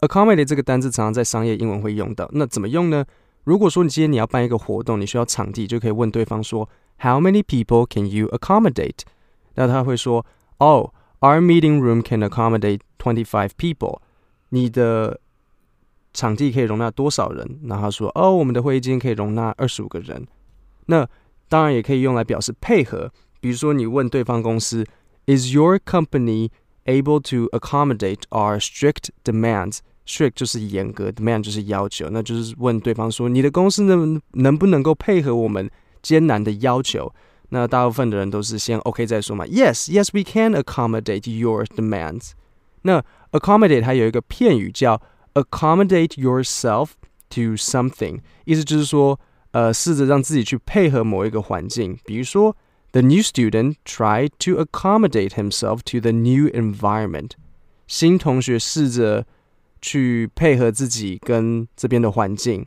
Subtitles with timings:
[0.00, 2.28] accommodate 这个单字常常在商业英文会用到。
[2.32, 3.04] 那怎么用呢？
[3.44, 9.00] 如果说你今天你要办一个活动，你需要场地，就可以问对方说，How many people can you accommodate？
[9.54, 10.26] 那他会说
[10.58, 10.90] ，Oh,
[11.20, 14.00] our meeting room can accommodate twenty-five people。
[14.50, 15.20] 你的
[16.12, 17.60] 场地可以容纳多少人？
[17.64, 20.26] 然后他说，哦，我们的会议间可以容纳二十五个人。
[20.86, 21.08] 那
[21.48, 23.10] 当然也可以用来表示配合，
[23.40, 24.84] 比如说你问对方公司
[25.26, 26.50] ，Is your company
[26.87, 35.69] able to accommodate our strict demands？Strict 就是严格，demand 就是要求，那就是问对方说，你的公司能能不能够配合我们
[36.01, 37.13] 艰难的要求？
[37.49, 39.45] 那大部分的人都是先 OK 再说嘛。
[39.45, 42.31] Yes，Yes，we can accommodate your demands。
[42.81, 45.01] 那 accommodate 它有一个片语叫
[45.35, 46.89] accommodate yourself
[47.29, 49.19] to something，意思就是说，
[49.51, 51.97] 呃，试着让自己去配合某一个环境。
[52.03, 52.55] 比如说
[52.97, 57.31] ，the new student tried to accommodate himself to the new environment。
[57.87, 59.25] 新同学试着
[59.81, 62.65] 去配合自己跟这边的环境。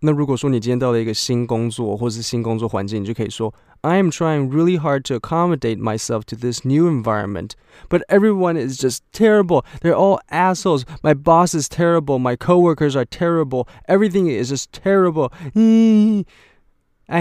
[0.00, 3.52] 那如果说你今天到了一个新工作或是新工作环境，你就可以说。
[3.82, 7.52] I am trying really hard to accommodate myself to this new environment,
[7.88, 9.64] but everyone is just terrible.
[9.80, 10.84] They're all assholes.
[11.02, 12.18] My boss is terrible.
[12.18, 13.68] My coworkers are terrible.
[13.86, 15.30] Everything is just terrible.
[15.54, 16.24] I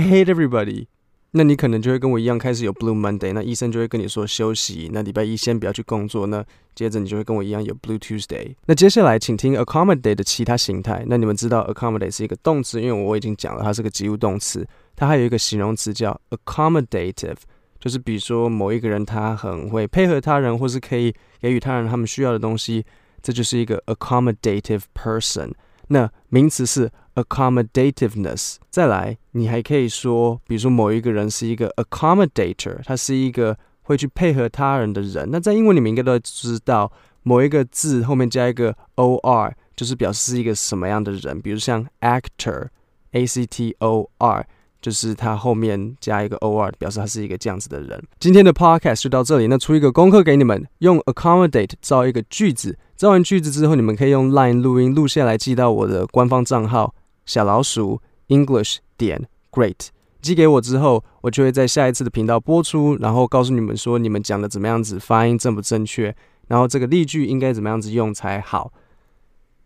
[0.00, 0.86] hate everybody.
[1.31, 8.55] 那你可能就会跟我一样开始有 Blue Monday，那医生就会跟你说休息，那礼拜一先不要去工作，那接着你就会跟我一样有 Blue Tuesday。
[8.65, 11.03] 那接下来请听 accommodate 的其他形态。
[11.07, 14.65] 那你们知道 accommodate 是一个动词，因为我已经讲了，它是个及物动词。
[14.95, 17.37] 它还有一个形容词叫 accommodative，
[17.79, 22.83] 就是比如说某一个人他很会配合他人，或是可以给予他人他们需要的东西，
[23.21, 25.51] 这就是一个 accommodative person。
[25.87, 28.55] 那名词是 accommodativeness。
[28.69, 35.29] 再来，你还可以说，比如说某一个人是一个 accommodator，他是一个会去配合他人的人。
[35.31, 36.91] 那在英文里面应该都知道，
[37.23, 41.41] 某一个字后面加一个 or，就是表示是一个什么样的人。
[41.41, 44.47] 比如像 actor，a c t o r，
[44.87, 48.01] 就是他后面加一个 or，表示他是一个这样子的人。
[48.21, 49.47] 今天的 podcast 就到这里。
[49.47, 52.79] 那出一个功课给你们，用 accommodate 造一个句子。
[52.95, 57.99] 造完句子之后，你们可以用 Line 录音录下来，寄到我的官方账号小老鼠
[58.29, 59.89] English 点 Great。
[60.21, 66.15] 寄给我之后，我就会在下一次的频道播出，然后告诉你们说你们讲的怎么样子，发音正不正确，
[66.47, 68.71] 然后这个例句应该怎么样子用才好。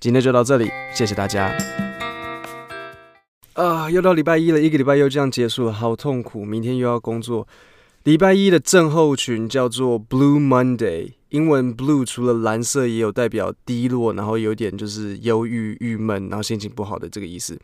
[0.00, 1.83] 今天就到这里，谢谢大家。
[3.54, 7.46] 啊，又到礼拜一了，一个礼拜又这样结束了，好痛苦，明天又要工作。
[8.02, 17.56] 礼拜一的症候群叫做 Blue Monday，英文 Blue 除了蓝色，也有代表低落，然后有点就是忧郁、郁闷，然后心情不好的这个意思。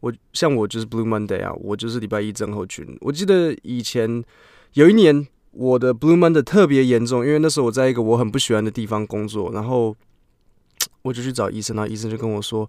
[0.00, 2.86] 我像我就是 Blue Monday 啊，我就是礼拜一症候群。
[3.00, 4.22] 我记得以前
[4.74, 9.96] 有一年我的 Blue Monday 特别严重，因为那时候我在一个我很不喜欢的地方工作，然后
[11.00, 12.68] 我就去找医生，然后医生就跟我说，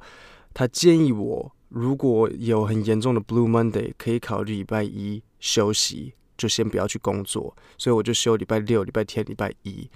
[0.53, 6.13] 他建议我如果有很严重的 Blue Monday，可以考虑礼拜一休息。
[6.37, 9.87] 就先不要去工作，所以我就休礼拜六、礼拜天、礼拜一。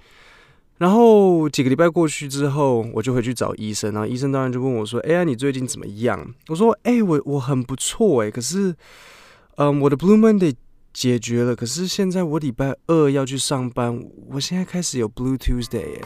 [0.78, 8.76] 然后几个礼拜过去之后，我就回去找医生，然后医生当然就问我说：“哎呀，你最近怎么样？”我说：“哎，我我很不错哎，可是，
[9.56, 10.54] 嗯，我的 Blue Monday
[10.92, 15.98] 解决了，可是现在我礼拜二要去上班，我现在开始有 Blue Tuesday。”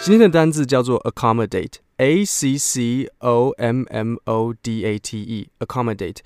[0.00, 6.18] 今天的单字叫做 Accommodate accommodate，a c c o m m o d a t e，accommodate。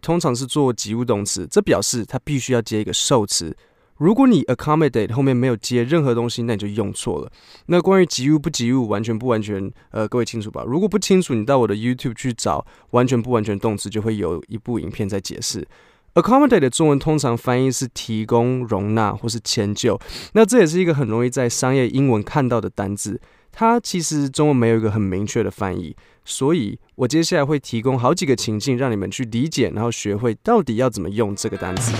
[0.00, 3.56] 通常是做及物动词，这表示它必须要接一个受词。
[3.96, 7.32] 如果你 accommodate 后面没有接任何东西，那你就用错了。
[7.66, 10.62] 那关于及物不及物，完全不完全，呃，各位清楚吧？
[10.66, 15.66] 如果不清楚，你到我的 YouTube 去找完全不完全动词，就会有一部影片在解释。
[16.14, 19.98] accommodate 的中文通常翻译是提供、容纳或是迁就。
[20.34, 23.20] 那这也是一个很容易在商业英文看到的单字。
[23.50, 25.96] 它其实中文没有一个很明确的翻译。
[26.24, 31.92] 所以我接下来会提供好几个情境，让你们去理解，然后学会到底要怎么用这个单词。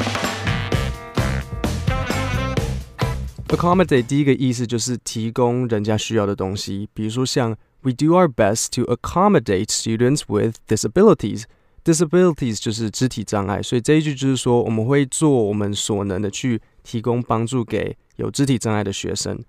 [3.48, 11.44] Accommodate 第一个意思就是提供人家需要的东西，比如说像 We do our best to accommodate students with disabilities。
[11.84, 19.42] Disabilities 就是肢体障碍，所以这一句就是说我们会做我们所能的去提供帮助给有肢体障碍的学生。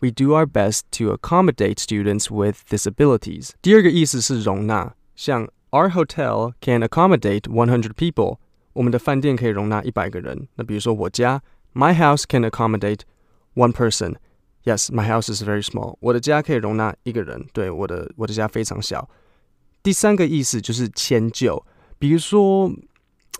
[0.00, 3.50] We do our best to accommodate students with disabilities。
[3.62, 8.38] 第二个意思是容纳，像 Our hotel can accommodate one hundred people。
[8.74, 10.48] 我们的饭店可以容纳一百个人。
[10.56, 11.42] 那比如说我家，
[11.74, 13.00] My house can accommodate
[13.54, 15.96] one person。Yes, my house is very small。
[16.00, 17.46] 我的家可以容纳一个人。
[17.52, 19.08] 对，我的我的家非常小。
[19.82, 21.64] 第三个意思就是迁就，
[21.98, 22.70] 比如说，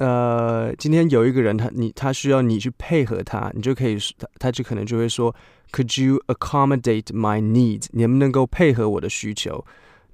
[0.02, 5.32] 呃，今天有一个人他你他需要你去配合他，你就可以他他就可能就会说
[5.72, 7.86] ，Could you accommodate my needs？
[7.92, 9.64] 你能不能够配合我的需求？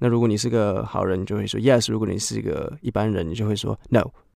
[0.00, 4.10] 那如果你是个好人，你就会说 Yes；如果你是一个一般人，你就会说 No。